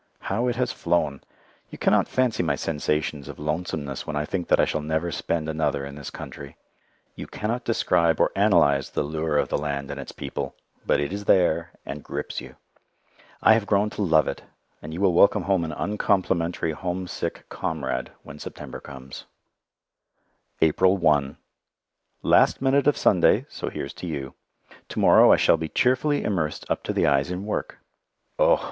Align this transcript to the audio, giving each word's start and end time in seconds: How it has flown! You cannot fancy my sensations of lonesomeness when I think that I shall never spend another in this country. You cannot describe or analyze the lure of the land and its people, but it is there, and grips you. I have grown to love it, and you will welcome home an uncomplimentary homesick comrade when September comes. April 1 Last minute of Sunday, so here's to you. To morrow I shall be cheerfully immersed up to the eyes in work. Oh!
How 0.21 0.47
it 0.47 0.55
has 0.55 0.71
flown! 0.71 1.21
You 1.69 1.77
cannot 1.77 2.07
fancy 2.07 2.41
my 2.41 2.55
sensations 2.55 3.27
of 3.27 3.37
lonesomeness 3.37 4.07
when 4.07 4.15
I 4.15 4.25
think 4.25 4.47
that 4.47 4.59
I 4.59 4.65
shall 4.65 4.81
never 4.81 5.11
spend 5.11 5.47
another 5.47 5.85
in 5.85 5.93
this 5.93 6.09
country. 6.09 6.57
You 7.15 7.27
cannot 7.27 7.65
describe 7.65 8.19
or 8.19 8.31
analyze 8.35 8.89
the 8.89 9.03
lure 9.03 9.37
of 9.37 9.49
the 9.49 9.59
land 9.59 9.91
and 9.91 9.99
its 9.99 10.11
people, 10.11 10.55
but 10.87 10.99
it 10.99 11.13
is 11.13 11.25
there, 11.25 11.73
and 11.85 12.03
grips 12.03 12.41
you. 12.41 12.55
I 13.43 13.53
have 13.53 13.67
grown 13.67 13.91
to 13.91 14.01
love 14.01 14.27
it, 14.27 14.41
and 14.81 14.91
you 14.91 14.99
will 15.01 15.13
welcome 15.13 15.43
home 15.43 15.63
an 15.63 15.71
uncomplimentary 15.71 16.71
homesick 16.71 17.45
comrade 17.49 18.11
when 18.23 18.39
September 18.39 18.79
comes. 18.79 19.25
April 20.61 20.97
1 20.97 21.37
Last 22.23 22.59
minute 22.59 22.87
of 22.87 22.97
Sunday, 22.97 23.45
so 23.49 23.69
here's 23.69 23.93
to 23.93 24.07
you. 24.07 24.33
To 24.89 24.99
morrow 24.99 25.31
I 25.31 25.37
shall 25.37 25.57
be 25.57 25.69
cheerfully 25.69 26.23
immersed 26.23 26.65
up 26.71 26.81
to 26.85 26.91
the 26.91 27.05
eyes 27.05 27.29
in 27.29 27.45
work. 27.45 27.77
Oh! 28.39 28.59